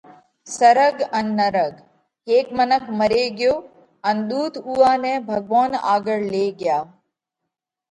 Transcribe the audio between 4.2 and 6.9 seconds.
ۮُوت اُوئا نئہ ڀڳوونَ آڳۯ لي ڳيا۔